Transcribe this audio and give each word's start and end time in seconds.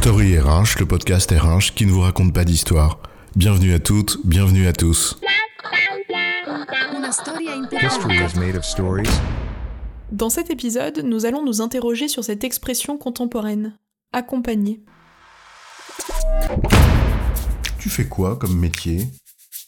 Story 0.00 0.38
RH, 0.38 0.78
le 0.78 0.86
podcast 0.86 1.30
RH 1.30 1.74
qui 1.74 1.84
ne 1.84 1.90
vous 1.90 2.00
raconte 2.00 2.32
pas 2.32 2.46
d'histoire. 2.46 3.00
Bienvenue 3.36 3.74
à 3.74 3.78
toutes, 3.78 4.16
bienvenue 4.24 4.66
à 4.66 4.72
tous. 4.72 5.20
Dans 10.10 10.30
cet 10.30 10.48
épisode, 10.48 11.02
nous 11.04 11.26
allons 11.26 11.44
nous 11.44 11.60
interroger 11.60 12.08
sur 12.08 12.24
cette 12.24 12.44
expression 12.44 12.96
contemporaine, 12.96 13.76
accompagner. 14.14 14.80
Tu 17.78 17.90
fais 17.90 18.08
quoi 18.08 18.36
comme 18.36 18.58
métier? 18.58 19.06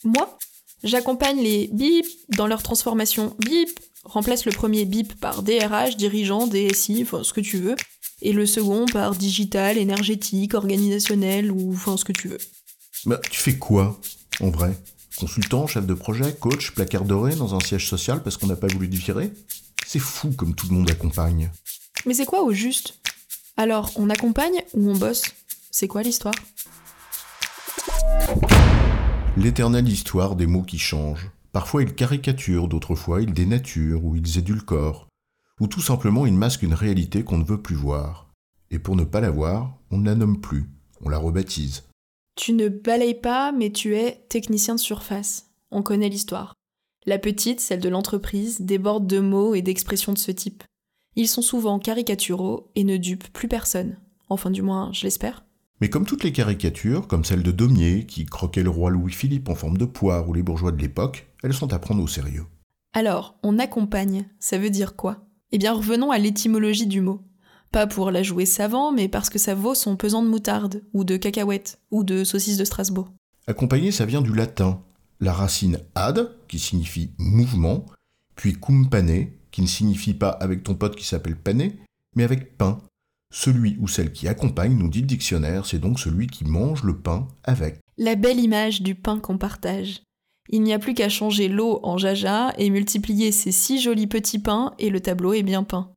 Moi, 0.03 0.39
j'accompagne 0.83 1.43
les 1.43 1.69
BIP 1.75 2.07
dans 2.31 2.47
leur 2.47 2.63
transformation. 2.63 3.37
BIP 3.39 3.79
remplace 4.05 4.47
le 4.47 4.53
premier 4.53 4.87
BIP 4.87 5.21
par 5.21 5.43
DRH, 5.43 5.99
dirigeant, 5.99 6.47
DSI, 6.47 7.03
enfin 7.03 7.23
ce 7.23 7.35
que 7.35 7.43
tu 7.43 7.59
veux, 7.59 7.77
et 8.23 8.33
le 8.33 8.47
second 8.47 8.87
par 8.87 9.15
digital, 9.15 9.77
énergétique, 9.77 10.55
organisationnel 10.55 11.51
ou 11.51 11.73
enfin 11.73 11.97
ce 11.97 12.05
que 12.05 12.13
tu 12.13 12.29
veux. 12.29 12.39
Bah, 13.05 13.21
tu 13.31 13.39
fais 13.39 13.59
quoi, 13.59 14.01
en 14.41 14.51
vrai? 14.51 14.79
Consultant, 15.17 15.67
chef 15.67 15.87
de 15.87 15.95
projet, 15.95 16.35
coach, 16.35 16.71
placard 16.71 17.05
doré 17.05 17.35
dans 17.35 17.55
un 17.55 17.61
siège 17.61 17.89
social 17.89 18.23
parce 18.23 18.37
qu'on 18.37 18.47
n'a 18.47 18.57
pas 18.57 18.69
voulu 18.69 18.89
te 18.89 18.97
virer 18.97 19.33
C'est 19.85 19.99
fou 19.99 20.31
comme 20.31 20.55
tout 20.55 20.69
le 20.69 20.75
monde 20.75 20.91
accompagne. 20.91 21.51
Mais 22.07 22.15
c'est 22.15 22.25
quoi 22.25 22.43
au 22.43 22.53
juste? 22.53 22.95
Alors, 23.57 23.91
on 23.97 24.09
accompagne 24.09 24.63
ou 24.73 24.91
on 24.91 24.97
bosse? 24.97 25.25
C'est 25.71 25.89
quoi 25.89 26.03
l'histoire? 26.03 26.35
L'éternelle 29.37 29.89
histoire 29.89 30.37
des 30.37 30.47
mots 30.47 30.63
qui 30.63 30.79
changent. 30.79 31.31
Parfois 31.53 31.83
ils 31.83 31.95
caricaturent, 31.95 32.69
d'autres 32.69 32.95
fois 32.95 33.21
ils 33.21 33.33
dénaturent 33.33 34.05
ou 34.05 34.17
ils 34.17 34.39
édulcorent. 34.39 35.09
Ou 35.61 35.67
tout 35.67 35.81
simplement 35.81 36.27
ils 36.27 36.33
masquent 36.33 36.63
une 36.63 36.75
réalité 36.75 37.25
qu'on 37.25 37.39
ne 37.39 37.45
veut 37.45 37.61
plus 37.61 37.77
voir. 37.77 38.31
Et 38.71 38.79
pour 38.79 38.97
ne 38.97 39.05
pas 39.05 39.21
la 39.21 39.31
voir, 39.31 39.77
on 39.91 39.99
ne 39.99 40.07
la 40.07 40.15
nomme 40.15 40.41
plus, 40.41 40.71
on 41.03 41.09
la 41.09 41.19
rebaptise. 41.19 41.85
Tu 42.37 42.55
ne 42.55 42.69
balayes 42.69 43.21
pas, 43.21 43.53
mais 43.53 43.71
tu 43.71 43.95
es 43.97 44.25
technicien 44.29 44.75
de 44.75 44.81
surface. 44.81 45.51
On 45.71 45.83
connaît 45.83 46.09
l'histoire. 46.09 46.55
La 47.05 47.19
petite, 47.19 47.61
celle 47.61 47.81
de 47.81 47.89
l'entreprise, 47.89 48.61
déborde 48.61 49.07
de 49.07 49.21
mots 49.21 49.55
et 49.55 49.63
d'expressions 49.63 50.13
de 50.13 50.19
ce 50.19 50.31
type. 50.31 50.63
Ils 51.17 51.29
sont 51.29 51.43
souvent 51.43 51.79
caricaturaux 51.79 52.71
et 52.75 52.85
ne 52.85 52.97
dupent 52.97 53.29
plus 53.33 53.49
personne. 53.49 53.97
Enfin, 54.29 54.51
du 54.51 54.63
moins, 54.63 54.91
je 54.93 55.03
l'espère. 55.03 55.45
Mais 55.81 55.91
comme 55.91 56.07
toutes 56.07 56.25
les 56.25 56.33
caricatures, 56.33 57.09
comme 57.09 57.25
celle 57.25 57.43
de 57.43 57.51
Daumier, 57.51 58.07
qui 58.07 58.25
croquait 58.25 58.63
le 58.63 58.71
roi 58.71 58.91
Louis-Philippe 58.91 59.49
en 59.49 59.55
forme 59.55 59.77
de 59.77 59.85
poire, 59.85 60.29
ou 60.29 60.33
les 60.33 60.43
bourgeois 60.43 60.73
de 60.73 60.81
l'époque, 60.81 61.27
elles 61.43 61.53
sont 61.53 61.73
à 61.73 61.79
prendre 61.79 62.03
au 62.03 62.07
sérieux. 62.07 62.47
Alors, 62.95 63.35
on 63.43 63.59
accompagne, 63.59 64.29
ça 64.39 64.59
veut 64.59 64.71
dire 64.71 64.97
quoi? 64.97 65.27
Eh 65.53 65.59
bien, 65.59 65.75
revenons 65.75 66.11
à 66.11 66.19
l'étymologie 66.19 66.87
du 66.87 67.03
mot. 67.03 67.21
Pas 67.73 67.87
pour 67.87 68.11
la 68.11 68.23
jouer 68.23 68.47
savant, 68.47 68.91
mais 68.91 69.09
parce 69.09 69.29
que 69.29 69.39
ça 69.39 69.55
vaut 69.55 69.75
son 69.75 69.97
pesant 69.97 70.23
de 70.23 70.29
moutarde, 70.29 70.83
ou 70.95 71.05
de 71.05 71.19
cacahuètes, 71.19 71.79
ou 71.91 72.05
de 72.05 72.25
saucisses 72.25 72.57
de 72.57 72.65
Strasbourg. 72.65 73.13
Accompagner, 73.47 73.93
ça 73.93 74.07
vient 74.07 74.23
du 74.23 74.35
latin. 74.35 74.83
La 75.21 75.35
racine 75.35 75.79
ad, 75.95 76.31
qui 76.49 76.59
signifie 76.59 77.11
mouvement, 77.19 77.85
puis 78.35 78.55
cumpane, 78.55 79.27
qui 79.51 79.61
ne 79.61 79.67
signifie 79.67 80.15
pas 80.15 80.31
avec 80.31 80.63
ton 80.63 80.75
pote 80.75 80.97
qui 80.97 81.07
s'appelle 81.07 81.37
pané, 81.37 81.79
mais 82.17 82.25
avec 82.25 82.57
pain. 82.57 82.79
Celui 83.31 83.77
ou 83.79 83.89
celle 83.89 84.13
qui 84.13 84.29
accompagne, 84.29 84.77
nous 84.77 84.89
dit 84.89 85.01
le 85.01 85.07
dictionnaire, 85.07 85.67
c'est 85.67 85.79
donc 85.79 86.01
celui 86.01 86.29
qui 86.29 86.45
mange 86.45 86.83
le 86.83 86.97
pain 86.97 87.29
avec. 87.45 87.79
La 87.99 88.15
belle 88.15 88.41
image 88.41 88.81
du 88.81 88.95
pain 88.95 89.19
qu'on 89.19 89.39
partage. 89.39 90.03
Il 90.53 90.63
n'y 90.63 90.75
a 90.75 90.79
plus 90.79 90.93
qu'à 90.93 91.09
changer 91.09 91.49
l'eau 91.49 91.81
en 91.83 91.97
jaja 91.97 92.53
et 92.59 92.69
multiplier 92.69 93.33
ces 93.33 93.53
six 93.53 93.81
jolis 93.81 94.07
petits 94.07 94.39
pains 94.39 94.75
et 94.79 94.91
le 94.91 95.01
tableau 95.01 95.33
est 95.33 95.43
bien 95.43 95.65
peint. 95.65 95.91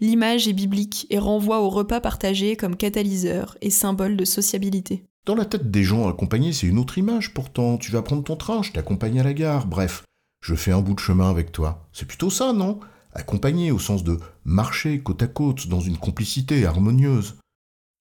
L'image 0.00 0.46
est 0.46 0.52
biblique 0.52 1.06
et 1.08 1.18
renvoie 1.18 1.62
au 1.62 1.70
repas 1.70 2.00
partagé 2.00 2.56
comme 2.56 2.76
catalyseur 2.76 3.56
et 3.62 3.70
symbole 3.70 4.18
de 4.18 4.26
sociabilité. 4.26 5.06
Dans 5.24 5.34
la 5.34 5.46
tête 5.46 5.70
des 5.70 5.82
gens 5.82 6.08
accompagnés, 6.08 6.52
c'est 6.52 6.66
une 6.66 6.78
autre 6.78 6.98
image 6.98 7.32
pourtant. 7.32 7.78
Tu 7.78 7.90
vas 7.90 8.02
prendre 8.02 8.22
ton 8.22 8.36
train, 8.36 8.62
je 8.62 8.72
t'accompagne 8.72 9.18
à 9.18 9.24
la 9.24 9.32
gare. 9.32 9.66
Bref, 9.66 10.04
je 10.42 10.54
fais 10.54 10.72
un 10.72 10.82
bout 10.82 10.94
de 10.94 11.00
chemin 11.00 11.30
avec 11.30 11.50
toi. 11.50 11.88
C'est 11.94 12.06
plutôt 12.06 12.28
ça, 12.28 12.52
non? 12.52 12.78
Accompagner 13.14 13.70
au 13.70 13.78
sens 13.78 14.04
de 14.04 14.20
marcher 14.44 15.00
côte 15.00 15.22
à 15.22 15.26
côte 15.26 15.68
dans 15.68 15.80
une 15.80 15.96
complicité 15.96 16.66
harmonieuse. 16.66 17.36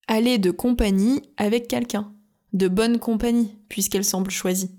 Aller 0.10 0.40
de 0.40 0.52
compagnie 0.52 1.22
avec 1.38 1.70
quelqu'un. 1.70 2.12
De 2.52 2.68
bonne 2.68 3.00
compagnie, 3.00 3.58
puisqu'elle 3.70 4.04
semble 4.04 4.30
choisie. 4.30 4.72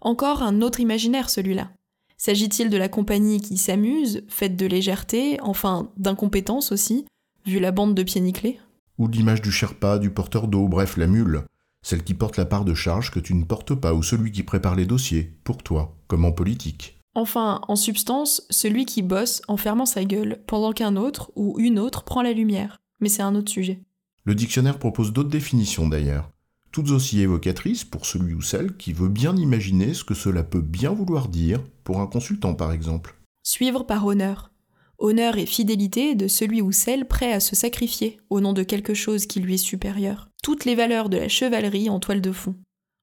Encore 0.00 0.42
un 0.42 0.62
autre 0.62 0.80
imaginaire 0.80 1.30
celui-là. 1.30 1.70
S'agit-il 2.16 2.70
de 2.70 2.76
la 2.76 2.88
compagnie 2.88 3.40
qui 3.40 3.56
s'amuse, 3.56 4.22
faite 4.28 4.56
de 4.56 4.66
légèreté, 4.66 5.38
enfin 5.40 5.90
d'incompétence 5.96 6.72
aussi, 6.72 7.06
vu 7.46 7.60
la 7.60 7.70
bande 7.70 7.94
de 7.94 8.02
pieds 8.02 8.20
nickelés? 8.20 8.58
Ou 8.98 9.06
l'image 9.06 9.42
du 9.42 9.52
Sherpa, 9.52 9.98
du 9.98 10.10
porteur 10.10 10.48
d'eau, 10.48 10.66
bref, 10.66 10.96
la 10.96 11.06
mule. 11.06 11.44
Celle 11.82 12.02
qui 12.02 12.14
porte 12.14 12.36
la 12.36 12.44
part 12.44 12.64
de 12.64 12.74
charge 12.74 13.12
que 13.12 13.20
tu 13.20 13.34
ne 13.34 13.44
portes 13.44 13.74
pas, 13.74 13.94
ou 13.94 14.02
celui 14.02 14.32
qui 14.32 14.42
prépare 14.42 14.74
les 14.74 14.86
dossiers, 14.86 15.32
pour 15.44 15.62
toi, 15.62 15.96
comme 16.08 16.24
en 16.24 16.32
politique. 16.32 16.98
Enfin, 17.14 17.60
en 17.68 17.76
substance, 17.76 18.42
celui 18.50 18.84
qui 18.84 19.02
bosse 19.02 19.42
en 19.48 19.56
fermant 19.56 19.86
sa 19.86 20.04
gueule, 20.04 20.42
pendant 20.46 20.72
qu'un 20.72 20.96
autre 20.96 21.30
ou 21.36 21.58
une 21.58 21.78
autre 21.78 22.04
prend 22.04 22.22
la 22.22 22.32
lumière. 22.32 22.78
Mais 23.00 23.08
c'est 23.08 23.22
un 23.22 23.34
autre 23.36 23.50
sujet. 23.50 23.80
Le 24.24 24.34
dictionnaire 24.34 24.78
propose 24.78 25.12
d'autres 25.12 25.30
définitions 25.30 25.88
d'ailleurs, 25.88 26.30
toutes 26.70 26.90
aussi 26.90 27.20
évocatrices 27.20 27.84
pour 27.84 28.06
celui 28.06 28.34
ou 28.34 28.42
celle 28.42 28.76
qui 28.76 28.92
veut 28.92 29.08
bien 29.08 29.34
imaginer 29.36 29.94
ce 29.94 30.04
que 30.04 30.14
cela 30.14 30.42
peut 30.42 30.60
bien 30.60 30.92
vouloir 30.92 31.28
dire 31.28 31.62
pour 31.84 32.00
un 32.00 32.06
consultant 32.06 32.54
par 32.54 32.72
exemple. 32.72 33.16
Suivre 33.42 33.84
par 33.84 34.06
honneur. 34.06 34.52
Honneur 34.98 35.38
et 35.38 35.46
fidélité 35.46 36.14
de 36.14 36.26
celui 36.26 36.60
ou 36.60 36.72
celle 36.72 37.06
prêt 37.06 37.32
à 37.32 37.40
se 37.40 37.54
sacrifier 37.54 38.18
au 38.30 38.40
nom 38.40 38.52
de 38.52 38.64
quelque 38.64 38.94
chose 38.94 39.26
qui 39.26 39.40
lui 39.40 39.54
est 39.54 39.58
supérieur. 39.58 40.28
Toutes 40.42 40.64
les 40.64 40.74
valeurs 40.74 41.08
de 41.08 41.16
la 41.16 41.28
chevalerie 41.28 41.88
en 41.88 42.00
toile 42.00 42.20
de 42.20 42.32
fond. 42.32 42.56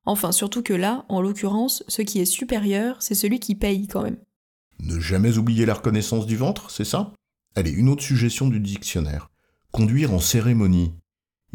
Enfin, 0.06 0.31
surtout 0.31 0.62
que 0.62 0.74
là, 0.74 1.06
en 1.09 1.22
l'occurrence, 1.22 1.84
ce 1.88 2.02
qui 2.02 2.20
est 2.20 2.25
supérieur, 2.25 2.98
c'est 3.00 3.16
celui 3.16 3.40
qui 3.40 3.56
paye 3.56 3.88
quand 3.88 4.04
même. 4.04 4.18
Ne 4.80 5.00
jamais 5.00 5.38
oublier 5.38 5.66
la 5.66 5.74
reconnaissance 5.74 6.25
du 6.25 6.36
ventre, 6.36 6.70
c'est 6.70 6.86
ça? 6.86 7.14
Allez, 7.56 7.72
une 7.72 7.90
autre 7.90 8.04
suggestion 8.04 8.50
du 8.50 8.59
dictionnaire. 8.59 9.31
Conduire 9.72 10.14
en 10.14 10.20
cérémonie. 10.20 10.94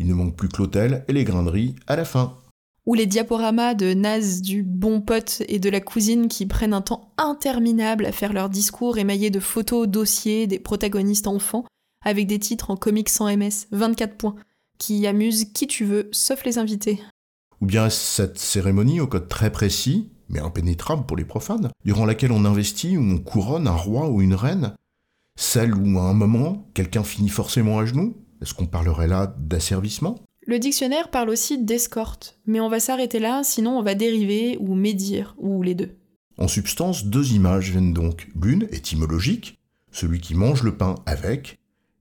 Il 0.01 0.07
ne 0.07 0.15
manque 0.15 0.35
plus 0.35 0.49
que 0.49 0.57
l'hôtel 0.57 1.05
et 1.09 1.13
les 1.13 1.25
graineries 1.25 1.77
à 1.87 1.95
la 1.95 2.07
fin. 2.07 2.39
Ou 2.87 2.95
les 2.95 3.05
diaporamas 3.05 3.75
de 3.75 3.93
Naz, 3.93 4.41
du 4.41 4.63
bon 4.63 5.03
pote 5.03 5.43
et 5.47 5.59
de 5.59 5.69
la 5.69 5.81
cousine 5.81 6.29
qui 6.29 6.47
prennent 6.47 6.73
un 6.73 6.81
temps 6.81 7.13
interminable 7.19 8.07
à 8.07 8.13
faire 8.13 8.33
leur 8.33 8.49
discours 8.49 8.97
émaillés 8.97 9.29
de 9.29 9.41
photos, 9.41 9.87
dossiers 9.87 10.47
des 10.47 10.59
protagonistes 10.59 11.27
enfants, 11.27 11.67
avec 12.03 12.27
des 12.27 12.39
titres 12.39 12.71
en 12.71 12.77
comics 12.77 13.11
sans 13.11 13.31
MS, 13.31 13.67
24 13.73 14.17
points, 14.17 14.37
qui 14.79 15.07
amusent 15.07 15.53
qui 15.53 15.67
tu 15.67 15.85
veux, 15.85 16.09
sauf 16.13 16.47
les 16.47 16.57
invités. 16.57 17.03
Ou 17.61 17.67
bien 17.67 17.91
cette 17.91 18.39
cérémonie 18.39 19.01
au 19.01 19.07
code 19.07 19.29
très 19.29 19.53
précis, 19.53 20.09
mais 20.31 20.41
impénétrable 20.41 21.05
pour 21.05 21.19
les 21.19 21.27
profanes, 21.27 21.69
durant 21.85 22.07
laquelle 22.07 22.33
on 22.33 22.47
investit 22.47 22.97
ou 22.97 23.03
on 23.03 23.19
couronne 23.19 23.69
un 23.69 23.77
roi 23.77 24.09
ou 24.09 24.23
une 24.23 24.35
reine, 24.35 24.75
celle 25.39 25.75
où 25.75 25.99
à 25.99 26.05
un 26.05 26.15
moment 26.15 26.71
quelqu'un 26.73 27.05
finit 27.05 27.29
forcément 27.29 27.79
à 27.79 27.85
genoux 27.85 28.17
Est-ce 28.41 28.55
qu'on 28.55 28.67
parlerait 28.67 29.09
là 29.09 29.35
d'asservissement? 29.39 30.19
Le 30.47 30.59
dictionnaire 30.59 31.11
parle 31.11 31.31
aussi 31.31 31.59
d'escorte, 31.59 32.41
mais 32.47 32.61
on 32.61 32.69
va 32.69 32.81
s'arrêter 32.81 33.19
là, 33.19 33.43
sinon 33.45 33.79
on 33.79 33.83
va 33.83 33.95
dériver 33.95 34.57
ou 34.59 34.75
médire, 34.75 35.35
ou 35.39 35.63
les 35.63 35.75
deux. 35.75 35.97
En 36.39 36.49
substance, 36.49 37.05
deux 37.05 37.33
images 37.33 37.71
viennent 37.71 37.93
donc. 37.93 38.29
L'une, 38.41 38.67
étymologique, 38.73 39.59
celui 39.93 40.21
qui 40.21 40.35
mange 40.35 40.63
le 40.63 40.77
pain 40.77 40.95
avec, 41.05 41.59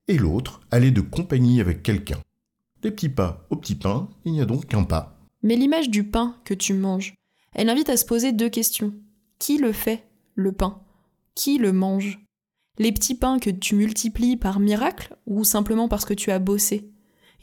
et 0.07 0.17
l'autre, 0.17 0.61
aller 0.72 0.91
de 0.91 1.01
compagnie 1.01 1.59
avec 1.59 1.83
quelqu'un. 1.83 2.19
Des 2.81 2.91
petits 2.91 3.09
pas 3.09 3.45
au 3.50 3.57
petit 3.57 3.75
pain, 3.75 4.09
il 4.23 4.31
n'y 4.31 4.41
a 4.41 4.45
donc 4.45 4.67
qu'un 4.67 4.83
pas. 4.83 5.19
Mais 5.44 5.56
l'image 5.56 5.89
du 5.89 6.06
pain 6.06 6.35
que 6.45 6.53
tu 6.53 6.73
manges, 6.73 7.16
elle 7.53 7.69
invite 7.69 7.89
à 7.89 7.97
se 7.97 8.06
poser 8.06 8.31
deux 8.31 8.50
questions. 8.50 8.94
Qui 9.38 9.57
le 9.57 9.73
fait, 9.73 10.07
le 10.35 10.53
pain? 10.53 10.81
Qui 11.35 11.57
le 11.57 11.73
mange? 11.73 12.19
Les 12.81 12.94
petits 12.94 13.16
pains 13.16 13.40
que 13.40 13.50
tu 13.50 13.75
multiplies 13.75 14.38
par 14.38 14.62
miracle 14.62 15.17
ou 15.27 15.44
simplement 15.44 15.89
parce 15.89 16.06
que 16.06 16.13
tu 16.13 16.31
as 16.31 16.39
bossé 16.39 16.89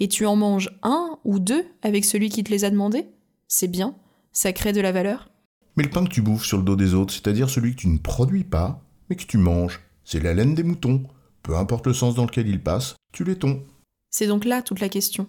Et 0.00 0.08
tu 0.08 0.24
en 0.24 0.34
manges 0.34 0.70
un 0.82 1.18
ou 1.24 1.38
deux 1.38 1.66
avec 1.82 2.06
celui 2.06 2.30
qui 2.30 2.42
te 2.42 2.50
les 2.50 2.64
a 2.64 2.70
demandés? 2.70 3.06
C'est 3.46 3.68
bien, 3.68 3.94
ça 4.32 4.54
crée 4.54 4.72
de 4.72 4.80
la 4.80 4.92
valeur. 4.92 5.30
Mais 5.76 5.82
le 5.82 5.90
pain 5.90 6.04
que 6.04 6.10
tu 6.10 6.22
bouffes 6.22 6.46
sur 6.46 6.56
le 6.56 6.64
dos 6.64 6.74
des 6.74 6.94
autres, 6.94 7.12
c'est-à-dire 7.12 7.50
celui 7.50 7.72
que 7.72 7.80
tu 7.82 7.88
ne 7.88 7.98
produis 7.98 8.44
pas, 8.44 8.82
mais 9.10 9.16
que 9.16 9.26
tu 9.26 9.36
manges, 9.36 9.80
c'est 10.04 10.22
la 10.22 10.32
laine 10.32 10.54
des 10.54 10.62
moutons. 10.62 11.02
Peu 11.42 11.54
importe 11.54 11.86
le 11.86 11.92
sens 11.92 12.14
dans 12.14 12.24
lequel 12.24 12.48
il 12.48 12.62
passe, 12.62 12.96
tu 13.12 13.22
les 13.22 13.36
tons. 13.36 13.62
C'est 14.10 14.28
donc 14.28 14.46
là 14.46 14.62
toute 14.62 14.80
la 14.80 14.88
question. 14.88 15.28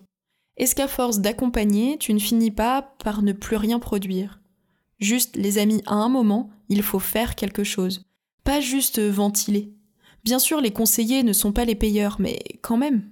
Est-ce 0.56 0.74
qu'à 0.74 0.88
force 0.88 1.20
d'accompagner, 1.20 1.98
tu 1.98 2.14
ne 2.14 2.20
finis 2.20 2.52
pas 2.52 2.96
par 3.04 3.24
ne 3.24 3.34
plus 3.34 3.58
rien 3.58 3.78
produire? 3.78 4.40
Juste, 5.00 5.36
les 5.36 5.58
amis, 5.58 5.84
à 5.86 5.96
un 5.96 6.08
moment, 6.08 6.50
il 6.70 6.82
faut 6.82 7.00
faire 7.00 7.36
quelque 7.36 7.66
chose. 7.66 8.06
Pas 8.46 8.62
juste 8.62 9.00
ventiler. 9.00 9.74
Bien 10.24 10.40
sûr, 10.40 10.62
les 10.62 10.72
conseillers 10.72 11.24
ne 11.24 11.34
sont 11.34 11.52
pas 11.52 11.66
les 11.66 11.76
payeurs, 11.76 12.18
mais 12.20 12.40
quand 12.62 12.78
même. 12.78 13.04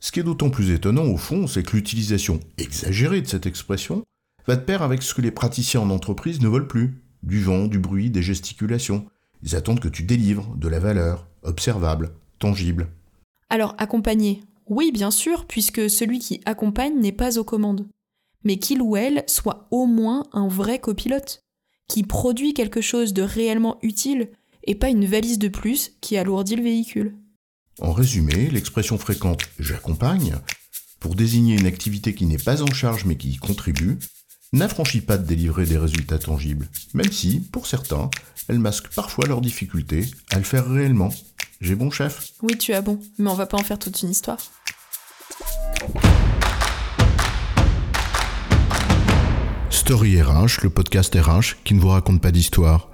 Ce 0.00 0.12
qui 0.12 0.20
est 0.20 0.24
d'autant 0.24 0.50
plus 0.50 0.70
étonnant 0.70 1.04
au 1.04 1.16
fond, 1.16 1.46
c'est 1.46 1.62
que 1.62 1.76
l'utilisation 1.76 2.40
exagérée 2.58 3.22
de 3.22 3.26
cette 3.26 3.46
expression 3.46 4.04
va 4.46 4.56
de 4.56 4.60
pair 4.60 4.82
avec 4.82 5.02
ce 5.02 5.14
que 5.14 5.22
les 5.22 5.30
praticiens 5.30 5.80
en 5.80 5.90
entreprise 5.90 6.40
ne 6.40 6.48
veulent 6.48 6.68
plus. 6.68 7.02
Du 7.22 7.42
vent, 7.42 7.66
du 7.66 7.78
bruit, 7.78 8.10
des 8.10 8.22
gesticulations. 8.22 9.06
Ils 9.42 9.56
attendent 9.56 9.80
que 9.80 9.88
tu 9.88 10.02
délivres 10.02 10.54
de 10.56 10.68
la 10.68 10.78
valeur, 10.78 11.26
observable, 11.42 12.12
tangible. 12.38 12.88
Alors, 13.48 13.74
accompagner, 13.78 14.42
Oui, 14.66 14.92
bien 14.92 15.10
sûr, 15.10 15.46
puisque 15.46 15.90
celui 15.90 16.18
qui 16.18 16.40
accompagne 16.46 16.98
n'est 16.98 17.12
pas 17.12 17.38
aux 17.38 17.44
commandes. 17.44 17.86
Mais 18.44 18.56
qu'il 18.56 18.82
ou 18.82 18.96
elle 18.96 19.24
soit 19.26 19.68
au 19.70 19.86
moins 19.86 20.24
un 20.32 20.48
vrai 20.48 20.78
copilote, 20.78 21.40
qui 21.88 22.02
produit 22.02 22.54
quelque 22.54 22.80
chose 22.80 23.12
de 23.12 23.22
réellement 23.22 23.78
utile 23.82 24.30
et 24.64 24.74
pas 24.74 24.88
une 24.88 25.06
valise 25.06 25.38
de 25.38 25.48
plus 25.48 25.92
qui 26.00 26.16
alourdit 26.16 26.56
le 26.56 26.62
véhicule. 26.62 27.14
En 27.80 27.92
résumé, 27.92 28.50
l'expression 28.50 28.98
fréquente 28.98 29.42
j'accompagne, 29.58 30.36
pour 31.00 31.14
désigner 31.14 31.56
une 31.56 31.66
activité 31.66 32.14
qui 32.14 32.26
n'est 32.26 32.38
pas 32.38 32.62
en 32.62 32.72
charge 32.72 33.04
mais 33.04 33.16
qui 33.16 33.30
y 33.30 33.36
contribue, 33.36 33.98
n'affranchit 34.52 35.00
pas 35.00 35.18
de 35.18 35.26
délivrer 35.26 35.66
des 35.66 35.76
résultats 35.76 36.18
tangibles, 36.18 36.68
même 36.94 37.10
si, 37.10 37.40
pour 37.40 37.66
certains, 37.66 38.08
elle 38.48 38.58
masque 38.58 38.88
parfois 38.94 39.26
leurs 39.26 39.40
difficultés 39.40 40.08
à 40.30 40.38
le 40.38 40.44
faire 40.44 40.68
réellement. 40.68 41.10
J'ai 41.60 41.74
bon 41.74 41.90
chef? 41.90 42.32
Oui, 42.42 42.56
tu 42.56 42.72
as 42.72 42.80
bon, 42.80 43.00
mais 43.18 43.30
on 43.30 43.34
va 43.34 43.46
pas 43.46 43.58
en 43.58 43.64
faire 43.64 43.78
toute 43.78 44.00
une 44.02 44.10
histoire. 44.10 44.38
Story 49.70 50.22
RH, 50.22 50.62
le 50.62 50.70
podcast 50.70 51.14
RH 51.14 51.62
qui 51.64 51.74
ne 51.74 51.80
vous 51.80 51.88
raconte 51.88 52.22
pas 52.22 52.30
d'histoire. 52.30 52.93